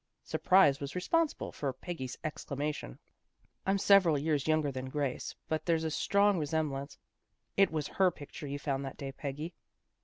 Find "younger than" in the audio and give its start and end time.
4.47-4.89